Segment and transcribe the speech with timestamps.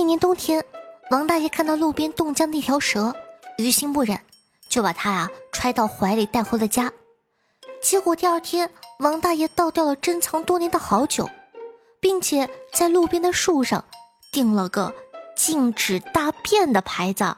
[0.00, 0.64] 那年冬天，
[1.10, 3.14] 王大爷看到路边冻僵的一条蛇，
[3.58, 4.18] 于心不忍，
[4.66, 6.90] 就把它啊揣到怀里带回了家。
[7.82, 11.28] 结果第二天，王大爷倒掉了珍藏多年的好酒，
[12.00, 13.84] 并且在路边的树上
[14.32, 14.94] 钉了个
[15.36, 17.36] “禁止大便”的牌子。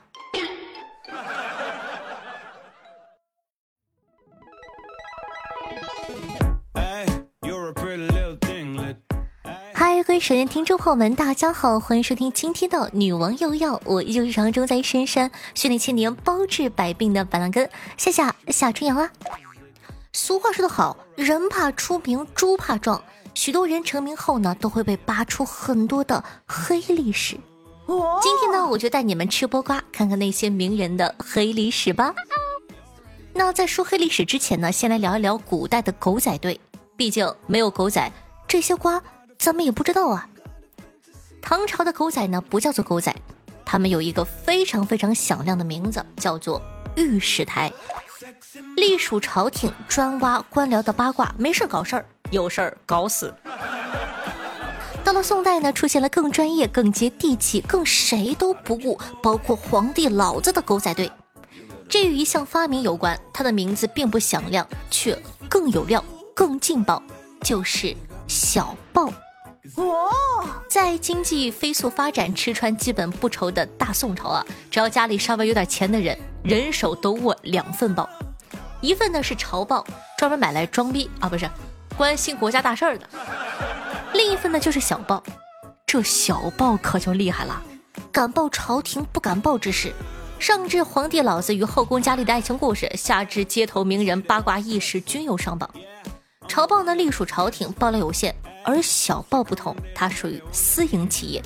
[10.13, 17.67] 各位首先听众朋友们，大家好，欢迎收听今天的女王又要，我依旧是常驻在深山训练千年包治百病的板蓝根，
[17.97, 19.11] 夏夏夏春阳啊。
[20.13, 23.03] 俗话说得好，人怕出名，猪怕壮。
[23.33, 27.39] 许多人成名后呢，都会被扒出很多的黑历史。
[28.21, 32.15] 今天呢，我就带你们吃播瓜，看看那些名人的黑历史吧。
[33.33, 36.61] 那在说黑历史之前呢，先来聊一聊古代的狗仔队。
[36.99, 38.13] 毕竟没有狗仔，
[38.47, 39.03] 这些瓜
[39.43, 40.29] 咱们也不知道啊。
[41.41, 43.13] 唐朝的狗仔呢，不叫做狗仔，
[43.65, 46.63] 他们有一个非常非常响亮的名字，叫做
[46.95, 47.73] 御史台。
[48.77, 53.35] 隶属朝廷，专挖官僚的八卦，没事搞事儿，有事儿搞死。
[55.03, 61.11] 到了宋代呢，出现了更专业、更接地气、更谁都不顾，包括皇帝老子的狗仔队。
[61.89, 66.03] 这与一项发明有关，它的名字并不响亮，却更有料、
[66.33, 67.03] 更劲爆，
[67.43, 67.97] 就是
[68.29, 69.13] 小报。
[69.77, 70.11] 哦，
[70.69, 78.09] 在经济飞速发展、吃穿基本不愁的大宋朝啊，只要家里稍微有点钱的人，人手都握两份报。
[78.81, 79.87] 一份呢是朝报，
[80.19, 81.49] 专门买来装逼啊，不是
[81.97, 83.07] 关心国家大事儿的；
[84.13, 85.23] 另一份呢就是小报，
[85.87, 87.63] 这小报可就厉害了，
[88.11, 89.93] 敢报朝廷不敢报之事，
[90.41, 95.71] 上至皇帝老子与后宫佳丽的爱情故事，下至街头名人八卦轶事，均有上榜。
[96.49, 98.33] 朝报呢隶属朝廷，报量有限；
[98.65, 101.43] 而小报不同，它属于私营企业，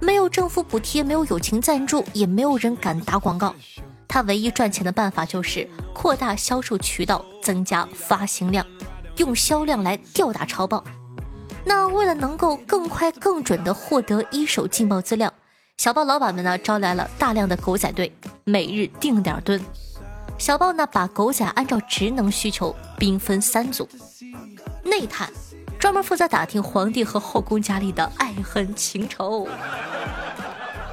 [0.00, 3.54] 没有政府补贴，没有友情赞助，也没有人敢打广告。
[4.06, 8.64] 它唯一赚钱的办法就是扩大销售渠道，增加发行量，
[9.16, 10.84] 用销量来吊打超报。
[11.64, 15.32] 那为了能够更快、更准地获得一手劲爆资料，
[15.78, 18.14] 小报老板们呢招来了大量的狗仔队，
[18.44, 19.60] 每日定点蹲。
[20.38, 23.88] 小报呢把狗仔按照职能需求兵分三组：
[24.84, 25.28] 内探，
[25.84, 29.46] 专门负责打听皇帝和后宫佳丽的爱恨情仇；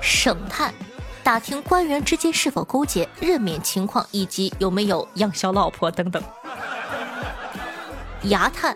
[0.02, 0.74] 省探。
[1.24, 6.22] 打听官员之间是否勾结、任免情况，以及有没有养小老婆等等。
[8.26, 8.76] 衙探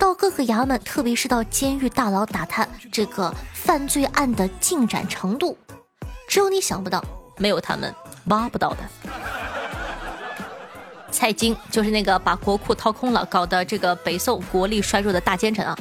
[0.00, 5.56] 到各个衙门，特别是到监狱大牢打探这个犯罪案的进展程度。
[6.26, 7.00] 只有你想不到，
[7.36, 7.94] 没有他们
[8.24, 8.78] 挖不到的。
[11.12, 15.78] 蔡京就是那个把国库掏空了，搞得这个北宋国力衰弱的大奸臣啊，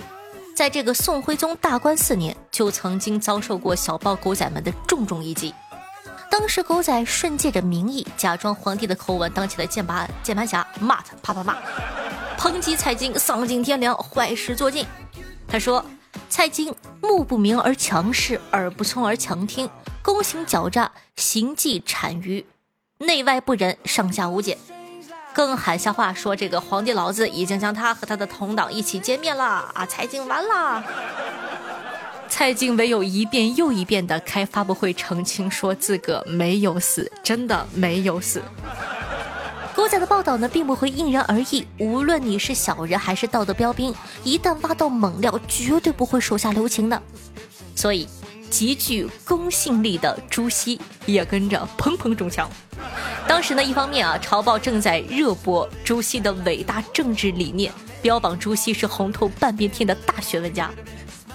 [0.55, 5.53] 在这个宋徽宗大观四年，就曾经遭受过小报狗仔们的重重一击。
[6.29, 11.57] 当时狗仔顺借着名义，假装皇帝的口吻，当起了键盘键盘侠，骂他，啪啪骂，
[12.37, 14.85] 抨击蔡京丧尽天良，坏事做尽。
[15.47, 15.83] 他说
[16.29, 19.69] ：“蔡京目不明而强势，耳不聪而强听，
[20.03, 22.45] 躬行狡诈，行迹谄谀，
[22.99, 24.57] 内外不仁，上下无解。”
[25.33, 29.85] 更喊瞎话说：“这个皇帝老子已经将他和他的同党一起歼灭了啊！
[29.85, 30.83] 蔡京完了。”
[32.27, 38.41] 蔡京唯有一遍又一遍的开发布会澄清，说自个没有死，真的没有死。
[39.75, 43.93] 狗仔的报道呢，并不会因人而异，无论你是小人还是道德标兵，
[44.23, 47.01] 一旦挖到猛料，绝对不会手下留情的。
[47.75, 48.07] 所以，
[48.49, 52.49] 极具公信力的朱熹也跟着砰砰中枪。
[53.31, 57.71] 当时呢，一方面啊，朝报正在热播朱熹的伟大政治理念，
[58.01, 60.69] 标榜朱熹是红透半边天的大学问家。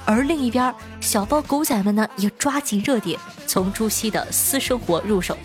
[0.05, 5.39] 而另一边，小报狗仔们呢也抓紧热点，从朱熹的私生活入手。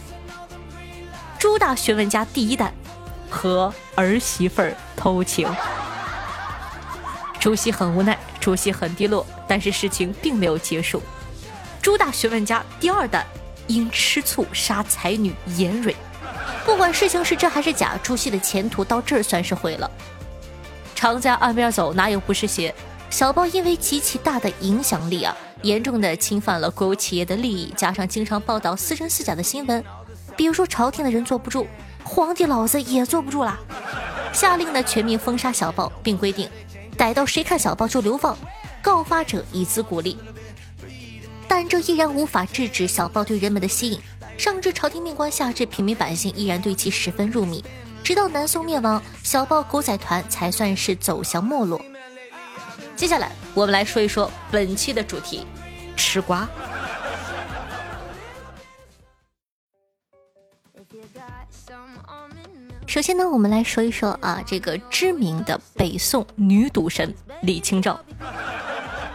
[1.40, 2.74] 朱大学问家第一弹，
[3.30, 5.50] 和儿媳妇儿偷情。
[7.40, 11.02] 朱熹很无奈，朱熹很低落，但是事情并没有结束。
[11.82, 13.26] 朱大学问家第二弹，
[13.68, 15.96] 因吃醋杀才女颜蕊。
[16.66, 19.90] 不管事情是真还是假，朱熹的前途到这儿算是毁了。
[20.96, 22.74] 常在岸边走，哪有不湿鞋？
[23.10, 29.84] 小报因为极其大的影响力啊，严重的侵犯了国有企业的利益，加上经常报道似真似假的新闻，
[30.38, 31.68] 比如说朝廷的人坐不住，
[32.04, 33.60] 皇帝老子也坐不住了，
[34.32, 36.50] 下令呢全面封杀小报，并规定
[36.96, 38.38] 逮到谁看小报就流放，
[38.82, 40.18] 告发者以资鼓励。
[41.48, 44.00] 但这依然无法制止小报对人们的吸引，
[44.38, 47.64] 上至朝廷命官下至平民百姓依然对其十分入迷。
[48.04, 51.80] 直到南宋灭亡小豹狗仔团才算是走向没落。
[52.96, 55.46] 接下来我们来说一说本期的主题
[55.96, 56.48] 吃瓜。
[62.88, 67.14] 首先呢我们来说一说啊这个知名的北宋女赌神
[67.44, 68.00] 李清照。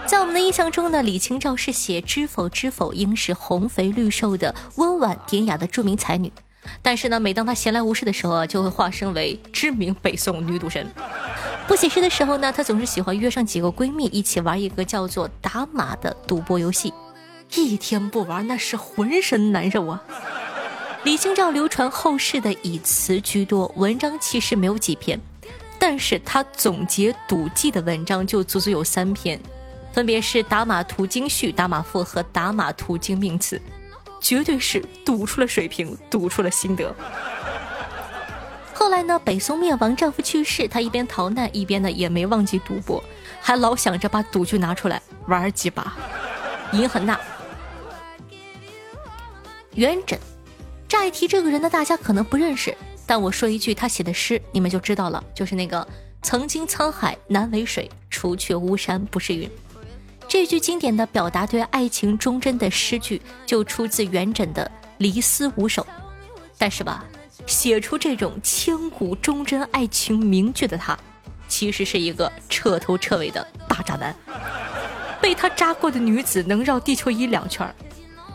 [0.07, 6.33] 在我们的印象中呢，李清照是写“知否知否，应是红肥绿瘦”的温婉典雅的著名才女。
[6.81, 10.87] 但是呢，每当她闲来无事的时候啊，就会化身为知名北宋女赌神。
[11.67, 16.95] 不写诗的时候呢，她总是喜欢约上几个闺蜜一起玩一个叫做打马的赌博游戏，
[17.57, 20.01] 一天不玩那是浑身难受啊。
[21.03, 25.21] 李清照流传后世的以词居多，文章其实没有几篇，
[25.81, 29.41] 但是她总结赌技的文章就足足有三篇，
[29.97, 33.57] 分别是《打马图经序》《打马赋》和《打马图经命词》，
[34.21, 36.95] 绝对是赌出了水平，赌出了心得。
[38.75, 43.03] 后来呢，北宋灭亡，丈夫去世，她一边逃难，一边呢也没忘记赌博，
[43.41, 45.97] 还老想着把赌具拿出来玩几把，
[46.73, 47.19] 瘾很大。
[49.77, 50.19] 元稹。
[50.87, 52.77] 乍一提这个人呢，大家可能不认识，
[53.07, 55.89] 但我说一句他写的诗，你们就知道了，就是那个
[56.21, 59.51] “曾经沧海难为水，除却巫山不是云”。
[60.29, 64.65] 这句经典的表达对爱情忠贞的诗句，就出自元稹的
[64.99, 65.83] 《离思五首》。
[66.59, 67.05] 但是吧，
[67.47, 70.99] 写出这种千古忠贞爱情名句的他，
[71.47, 74.15] 其实是一个彻头彻尾的大渣男。
[75.21, 77.73] 被他扎过的女子能绕地球一两圈。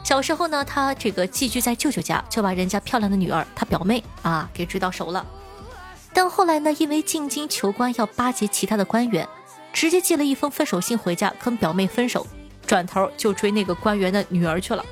[0.04, 5.26] 小时候呢，他这个寄居在舅舅家，就把人家漂亮的女儿，他表妹啊，给追到手了。
[6.14, 9.28] 但后来呢，因为进京求官要巴结其他的官员，
[9.74, 12.26] 直接寄了一封分手信回家跟表妹分手，
[12.66, 14.86] 转头就追那个官员的女儿去了。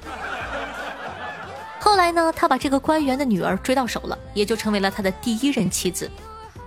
[1.79, 6.09] 后来呢，他把这个官员的女儿追到手了，也就成为了他的第一任妻子。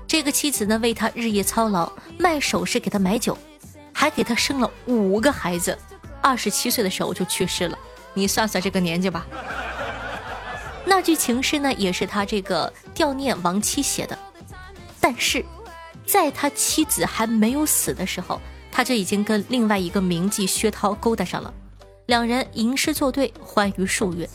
[0.06, 3.36] 这个妻子呢，为他日夜操劳，卖首饰给他买酒，
[3.92, 5.78] 还给他生了五个孩子。
[6.20, 7.78] 二十七岁的时候就去世了。
[8.14, 9.26] 你算算这个年纪吧。
[10.84, 14.18] 那句情诗呢，也是他这个悼念亡妻写的。
[15.00, 15.44] 但是，
[16.06, 18.40] 在他妻子还没有死的时候，
[18.70, 21.52] 他就已经跟另外一个名妓薛涛勾搭上了，
[22.06, 24.28] 两人吟诗作对，欢愉数月。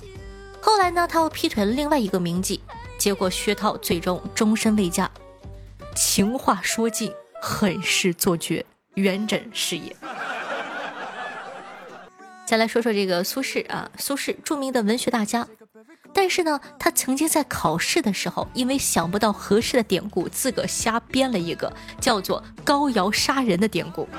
[0.61, 2.59] 后来呢，他又劈腿了另外一个名妓，
[2.97, 5.09] 结果薛涛最终终身未嫁。
[5.95, 7.11] 情话说尽，
[7.41, 8.65] 狠事做绝，
[8.95, 9.95] 元稹是也。
[12.45, 15.47] 再来说说这个苏轼啊，苏轼著名的文学大家，
[16.17, 21.71] 但是呢，他曾经在考试的时候，因为想不到合适的典故，自个瞎编了一个
[22.01, 24.09] 叫做“高尧杀人”的典故，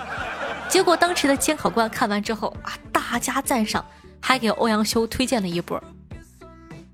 [0.68, 3.84] 结果当时的监考官看完之后啊，大加赞赏，
[4.20, 5.82] 还给欧阳修推荐了一波。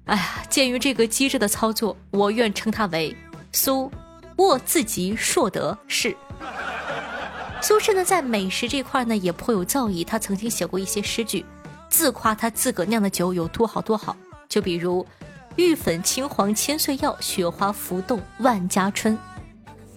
[0.06, 3.14] 哎呀，鉴于这个机智的操作，我愿称他为
[3.52, 3.92] 苏
[4.36, 6.16] 沃自己硕德是。
[7.60, 10.02] 苏轼呢，在美食这块呢，也颇有造诣。
[10.02, 11.44] 他曾经写过一些诗句，
[11.90, 14.16] 自夸他自个酿的酒有多好多好。
[14.54, 15.04] 就比如
[15.58, 19.18] “玉粉青黄千岁药，雪花浮动万家春”。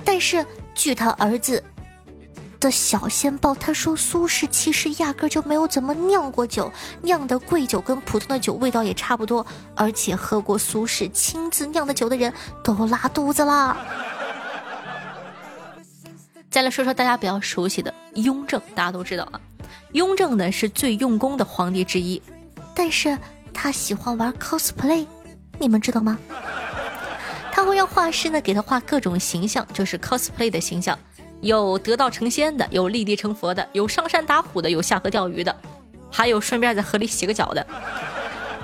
[0.03, 0.43] 但是
[0.73, 1.63] 据他儿子
[2.59, 6.71] 的小仙报，他说苏轼其实压根就没有怎么酿过酒，
[7.03, 9.45] 酿的贵酒跟普通的酒味道也差不多，
[9.75, 12.33] 而且喝过苏轼亲自酿的酒的人
[12.63, 13.77] 都拉肚子了。
[16.49, 19.39] 再来说说大家比较熟悉的雍正，大家都知道啊。
[19.91, 22.19] 雍正呢是最用功的皇帝之一，
[22.73, 23.15] 但是
[23.59, 25.03] 他喜欢玩 cosplay，
[25.57, 26.15] 你们知道吗？
[27.51, 30.97] 他会让画师呢给他画各种形象，就是 cosplay 的形象，
[31.41, 35.53] 有得道成仙的，有立地成佛的，有上山打虎的，有下河钓鱼的，
[36.11, 37.65] 还有顺便在河里洗个脚的，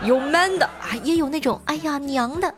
[0.04, 2.54] 有 man 的啊，也有那种哎呀娘的，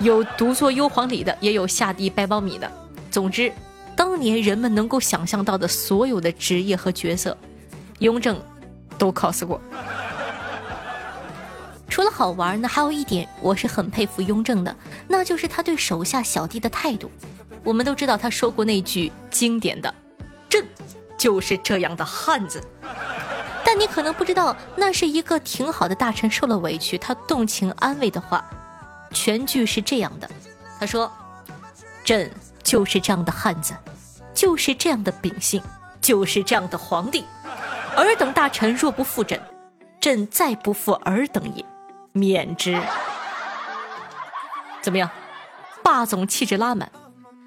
[0.00, 2.70] 有独坐幽篁里的，也有下地掰苞米的，
[3.10, 3.50] 总之。
[3.96, 7.36] 当年人们能够想象到的所有的职业和角色，
[7.98, 8.40] 雍正
[8.96, 9.60] 都 cos 过。
[12.00, 14.74] 除了好玩呢，还有一点我是很佩服雍正的，
[15.06, 17.10] 那就是他对手下小弟的态度。
[17.62, 19.94] 我们都知道他说过那句经典的
[20.48, 20.64] “朕
[21.18, 22.58] 就是这样的汉子”，
[23.66, 28.42] 但你可能不知道，那是一个挺好的大臣受了委屈，他动情安慰的话。
[29.12, 30.30] 全句是这样的，
[30.78, 31.12] 他说
[32.02, 32.30] ：“朕
[32.62, 33.74] 就是这样的汉子。”
[34.32, 35.62] 就是这样的秉性，
[36.00, 37.26] 就是这样的皇帝。
[37.94, 39.38] 尔等大臣若不负朕，
[40.00, 41.62] 朕再不负尔等也，
[42.12, 42.80] 免之。
[44.82, 45.10] 怎么样？
[45.82, 46.90] 霸总气质拉满。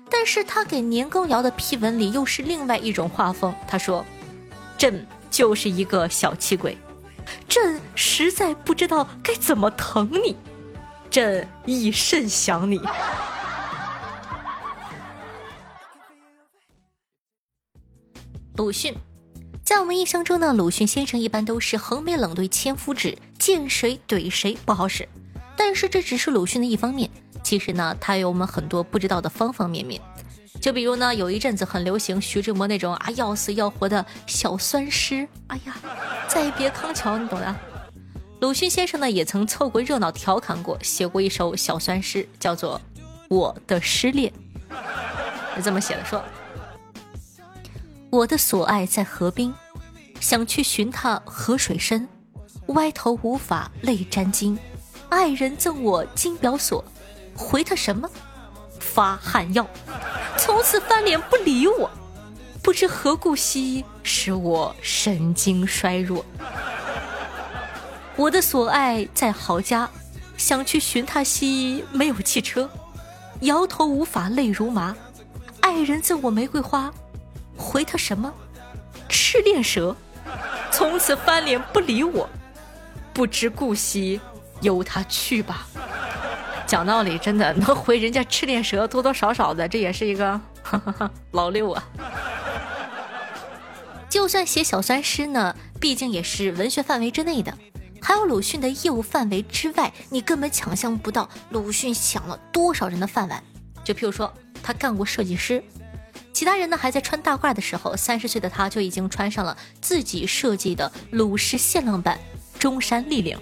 [0.09, 3.53] 但是他给年羹尧的批文里又是另外一种画风。
[3.67, 4.05] 他说
[4.77, 6.77] ：“朕就是一个小气鬼，
[7.47, 10.35] 朕实在不知道该怎么疼你，
[11.09, 12.79] 朕亦甚想你。”
[18.55, 18.95] 鲁迅，
[19.63, 25.07] 在我们印象中呢，鲁迅先生一般都是横眉冷对千夫指，见谁怼谁不好使。
[25.55, 27.09] 但是这只是鲁迅的一方面，
[27.43, 30.01] 其实呢，他有我们很多不知道的方方面面。
[30.59, 35.77] 就比如呢，有一阵子很流行徐志摩那种啊要死要活的小酸诗，哎呀，
[36.27, 37.55] 再别康桥，你懂的。
[38.41, 42.81] 鲁迅先生呢也曾凑过热闹调侃过，写过一首小酸诗，叫做
[43.29, 44.31] 《我的失恋》，
[45.55, 46.21] 是这么写的：说，
[48.13, 49.51] 我的所爱在河滨，
[50.19, 52.07] 想去寻他河水深，
[52.67, 54.55] 歪头无法泪沾襟，
[55.09, 56.85] 爱人赠我金表锁，
[57.35, 58.07] 回他什么？
[58.79, 59.67] 发汗药。
[60.37, 61.89] 从此翻脸不理我，
[62.61, 66.23] 不知何故兮，使我神经衰弱。
[68.15, 69.89] 我的所爱在豪家，
[70.37, 72.69] 想去寻他兮，没有汽车，
[73.39, 74.95] 摇头无法泪如麻。
[75.61, 76.93] 爱人赠我玫瑰花，
[77.55, 78.33] 回他什么？
[79.09, 79.95] 赤练蛇。
[80.71, 82.27] 从此翻脸不理我，
[83.13, 84.19] 不知故兮，
[84.61, 85.67] 由他去吧。
[86.65, 90.39] 讲道理，真的能回人家赤练蛇，多多少少的，这也是一个
[91.31, 91.83] 老六啊。
[94.09, 97.55] 就算写小三诗呢，毕竟也是文学范围之内的，
[98.01, 103.43] 还有鲁迅的业务范围之外，你根本想象不到鲁迅抢了多少人的饭碗。
[103.83, 104.33] 就譬如说，
[104.63, 105.63] 他干过设计师，
[106.33, 112.19] 其他人呢还在穿大褂的时候，三十岁的他就已经穿上了自己设计的鲁式限量版
[112.57, 113.37] 中山立领。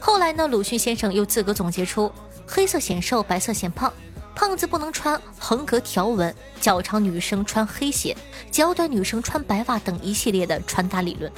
[0.00, 2.12] 后来呢，鲁迅先生又自个总结出。
[2.46, 3.90] 黑色显瘦，白色显胖。
[4.34, 8.16] 胖子不能穿横格条纹，脚长女生穿黑鞋，
[8.50, 11.30] 脚短女生穿白袜等一系列的穿搭理论。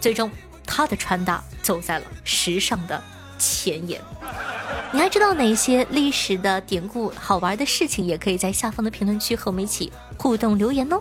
[0.00, 0.30] 最终，
[0.66, 3.02] 他的穿搭走在了时尚的
[3.40, 4.00] 前沿。
[4.92, 8.04] 你还知道哪些历史的典故、好玩的事情？
[8.04, 11.00] 也可以在下方的评论区和我们一起互动留言哦。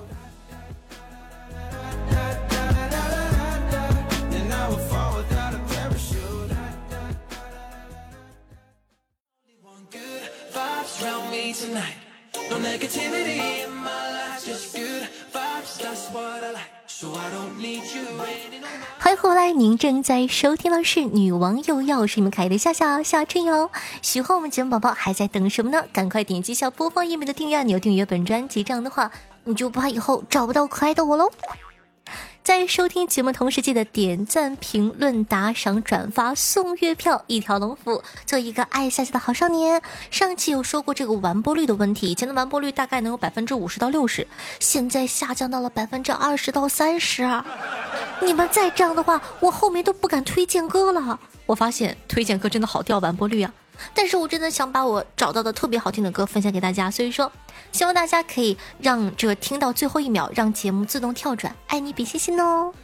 [18.98, 23.72] 欢迎回来，您正在收听的是《女王又要》，是你们可爱的夏夏夏春瑶。
[24.02, 25.86] 喜欢我们节目宝宝还在等什么呢？
[25.94, 29.10] 赶快点击下播放页面的订阅按钮，订阅本专辑，这样的话
[29.46, 31.32] 你就不怕以后找不到可爱的我喽。
[32.50, 39.80] 在收听节目同时，记得点赞、评论、打赏、转发、送月票，一条龙服务，做一个爱夏夏的好少年。
[40.10, 44.26] 上期有说过这个完播率的问题，以前的完播率大概能有百分之五十到六十，
[44.60, 47.22] 现在下降到了百分之二十到三十。
[48.20, 51.20] 你们再这样的话，我后面都不敢推荐歌了。
[51.46, 53.54] 我发现推荐歌真的好掉完播率啊。
[53.94, 57.32] 但是我真的想把我找到的特别好听的歌分享给大家，所以说
[57.72, 62.74] 希望大家可以让这听到最后一秒，让节目自动跳转，爱你比心心哦。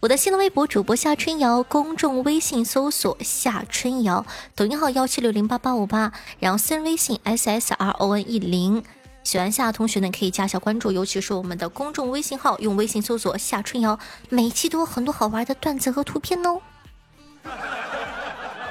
[0.00, 4.24] 我的新浪微博主播夏春瑶，公众微信搜索夏春瑶，
[4.54, 8.82] 抖音号幺七六零八八五八，然后私人微信 s s r o n e 零，
[9.22, 13.98] 喜欢夏同学呢可以加一下关注，尤其是我们的公众微信号，用微信搜索夏春瑶，
[14.30, 16.62] 每期都有很多好玩的段子和图片哦。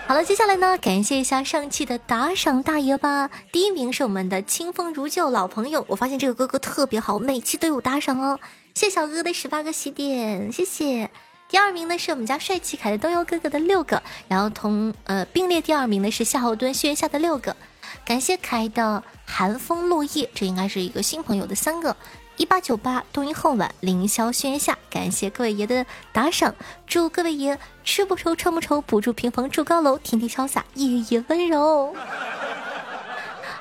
[0.10, 3.30] 好了，接下来呢，感谢一下上期的打赏大爷吧。
[3.52, 8.40] 第一名是我们的清风如旧老朋友，我发现这个哥哥特别好，每期都有打赏哦。
[8.74, 11.12] 谢小哥哥的十八个喜点，谢谢。
[11.48, 17.56] 第二名呢是我们家帅气凯的东游哥哥的六个，然后同呃并列第二名的是夏侯惇轩辕下的六个，
[18.06, 21.96] 感谢可爱的寒风落叶，这应该是一个新朋友的三个。
[22.38, 26.56] 一八九八，冬阴后晚，凌霄轩下，感谢各位爷的打赏，
[26.88, 31.94] 祝各位爷吃不愁穿不愁，不住平房住高楼，天天潇洒，夜夜温柔。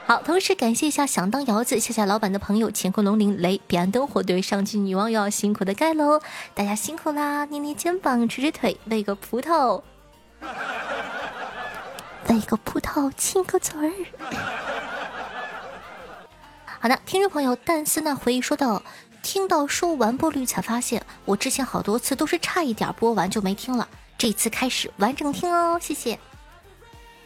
[0.06, 6.20] 好，同时感谢一下想当窑子，谢谢老板的朋友，乾坤龙鳞雷，彼岸灯火对上期女王又要辛苦的盖楼，
[6.54, 7.44] 大家辛苦啦！
[7.47, 9.82] 捏捏肩膀，捶捶腿，喂个葡萄，
[12.28, 13.92] 喂个葡萄，亲个嘴儿。
[16.80, 18.82] 好的，听众朋友，但斯那回忆说道
[19.23, 26.18] ：“听到说完播率，才发现我之前好多次都是差一点播完就没听了，这次开始完整听哦，谢谢。”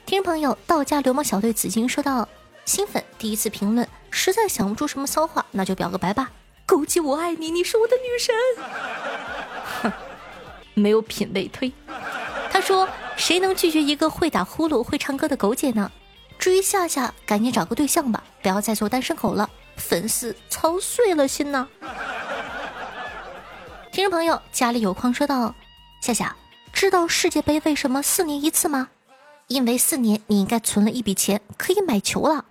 [0.07, 2.29] 听众朋友，道家流氓小队紫金说道
[2.65, 6.31] ：“新粉第一次评论，实在想不出什么骚话，那就表个白吧。
[6.67, 8.35] 枸杞我爱你，你是我的女神。
[9.83, 9.93] 哼，
[10.75, 11.73] 没有品味推。
[12.51, 15.91] 他说，谁能拒绝一个会打呼噜、会唱歌的狗姐呢？
[16.39, 21.69] 至于夏夏，赶紧找个对象吧，不要再做单身狗了，粉丝操碎了心呢。
[23.93, 25.55] 听众朋友，家里有矿说道
[26.03, 26.35] ：“夏夏，
[26.73, 28.89] 知道世界杯为什么四年一次吗？
[29.47, 32.47] 因为四年你应该存了一笔钱，可以买球了。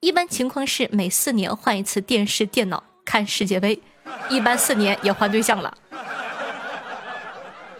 [0.00, 3.80] 一般情况是每四年换一次电视、电脑看世界杯，
[4.30, 5.76] 一般四年也换对象了。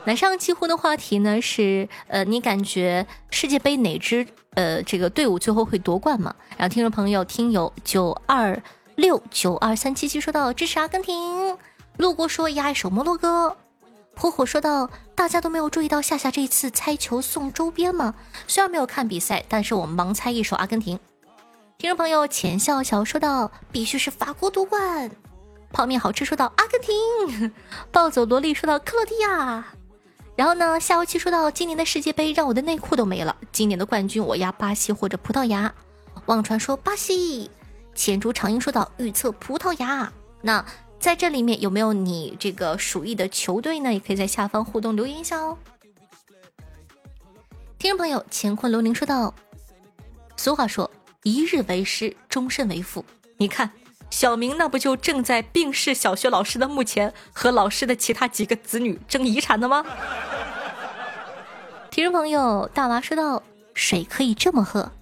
[0.05, 6.35] 那上期互动话题呢是，呃，你感觉世界杯哪支呃这个队伍最后会夺冠吗？
[6.57, 8.61] 然后听众朋友听友九二
[8.97, 11.57] 六九二三七七说到支持阿根廷，
[11.99, 13.57] 路过说压一首摩洛哥，
[14.17, 18.15] 火火说到大家都没有注意到夏夏这一次猜球送周边吗？
[18.47, 20.99] 虽然没有看比赛，但是我们盲猜一首阿根廷。
[21.77, 25.11] 听众朋友浅笑笑说到必须是法国夺冠，
[25.73, 27.53] 泡面好吃说到阿根廷，
[27.93, 29.65] 暴走萝莉说到克罗地亚。
[30.41, 30.81] 然后呢？
[30.81, 33.37] 夏无期说到今年的世界杯让我的内裤都没了。
[33.53, 35.71] 今年的冠军我压巴西或者葡萄牙。
[36.25, 37.51] 忘传说巴西。
[37.95, 40.11] 浅竹长英说到预测葡萄牙。
[40.41, 40.65] 那
[40.99, 43.93] 在这里面有没有你这个属意的球队呢？
[43.93, 45.59] 也可以在下方互动留言一下哦。
[47.79, 49.35] 听众朋友乾坤流灵说道
[50.39, 50.91] ：“俗话说
[51.23, 53.05] 一日为师，终身为父。
[53.37, 53.71] 你看。
[54.11, 59.85] 小明那不就正在病逝小学老师的墓前和老师的其他几个子女争遗产的吗？
[61.91, 64.93] 听众朋友，大娃说到水可以这么喝：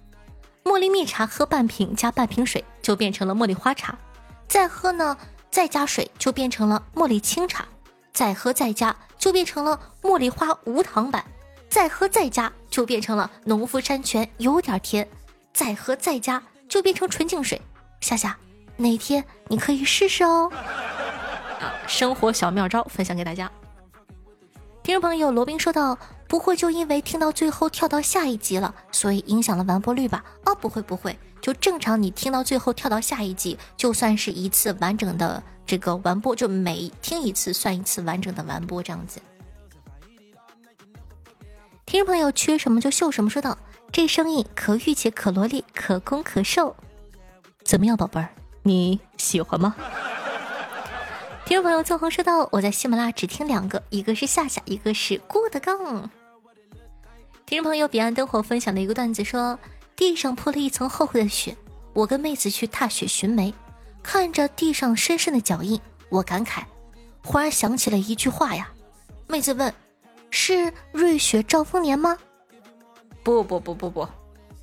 [0.63, 3.99] 茉莉蜜茶喝半瓶加半瓶水就变成了茉莉花茶，
[4.47, 5.17] 再喝呢
[5.51, 7.67] 再加水就变成了茉莉清茶，
[8.13, 11.25] 再喝再加就变成了茉莉花无糖版，
[11.69, 15.09] 再喝再加就变成了农夫山泉有点甜，
[15.53, 17.61] 再喝再加就变成纯净水。
[18.01, 18.37] 夏夏。
[18.79, 20.49] 哪天你可以试试哦！
[21.61, 23.51] 啊，生活小妙招分享给大家。
[24.85, 39.21] 听众朋友罗宾说道：“不会就因为听到最后跳到下一集了，所以影响了完播率吧？”哦，不会不会，就正常你听到最后跳到下一集，就算是一次完整的这个完播，就每听一次算一次完整的完播这样子。
[41.85, 43.59] 听众朋友缺什么就秀什么说道
[43.91, 46.77] ：“这声音可御姐可萝莉可攻可受，
[47.65, 48.29] 怎么样，宝贝儿？”
[48.69, 49.75] 你喜欢吗？
[51.47, 56.11] 听众朋友纵横说道：“我在喜马拉雅只听两个，一个是夏夏，一个是郭德纲。”
[57.47, 59.59] 听众朋友彼岸灯火分享的一个段子说
[59.97, 61.57] ：“地上铺了一层厚厚的雪，
[61.95, 63.55] 我跟妹子去踏雪寻梅，
[64.03, 66.63] 看着地上深深的脚印，我感慨，
[67.25, 68.71] 忽然想起了一句话呀。
[69.27, 69.73] 妹子问：
[70.29, 72.19] 是瑞雪兆丰年吗？
[73.23, 74.07] 不不不不不，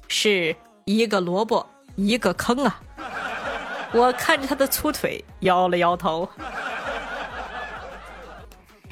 [0.08, 2.80] 是一个萝卜一个坑啊。”
[3.96, 6.28] 我看着他的粗腿，摇了摇头。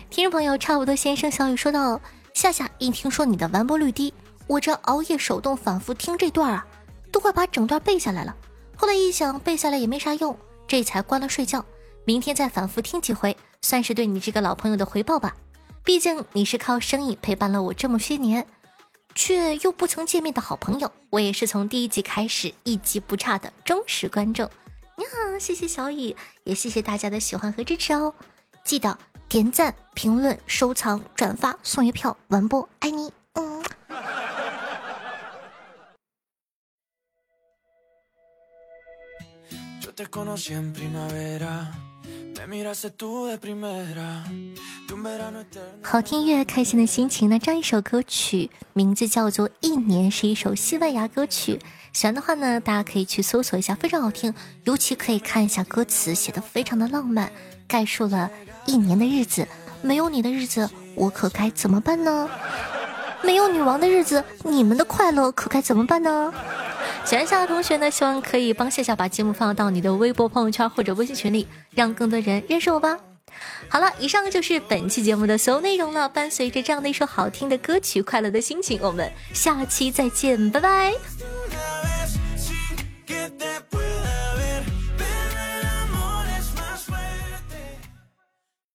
[0.10, 2.00] 听众朋友，差不多先生小雨说道
[2.34, 4.13] ：“夏夏，一听说你的完播率低，
[4.48, 6.66] 我这熬夜手动反复听这段啊，
[7.12, 8.34] 都快把整段背下来了。
[8.78, 11.66] 后来一想，背下来也没啥用，这才关了睡觉。
[12.06, 15.36] 明天再反复听几回，算是对你这个老朋友的回报吧。
[15.84, 18.48] 毕竟你是靠声音陪伴了我这么些年，
[19.16, 20.89] 却又不曾见面的好朋友。
[21.10, 24.50] 我也是从第一集开始一集不差的忠实观众。”
[24.95, 28.13] 你好，谢谢小雨，也谢谢大家的喜欢和支持哦！
[28.63, 28.95] 记得
[29.27, 33.63] 点赞、评论、收藏、转发、送月票、完播，爱你，嗯。
[45.82, 47.39] 好听音乐，开心的心情呢？
[47.39, 51.60] 这样一首歌曲，名字叫做《一年》，是一首西班牙歌曲。
[51.93, 54.34] 喜欢的话呢，大家可以去搜索一下，非常好听。
[54.63, 57.32] 尤其可以看一下歌词，写的非常的浪漫，
[57.67, 58.29] 概述了
[58.65, 59.47] 一年的日子。
[59.84, 62.27] 没有你的日子，我可该怎么办呢？
[63.21, 66.34] 没有女王的日子，你们的快乐可该怎么办呢？
[67.06, 72.97] 喜欢夏的同学呢，希望可以帮夏夏把节目放到你的微博、朋友圈或者微信群里，让更多人认识我吧。
[73.67, 76.10] 好了，以上就是本期节目的所有内容了。
[76.10, 80.93] 伴随着这样的一首好听的歌曲，快乐的心情，我们下期再见，拜拜。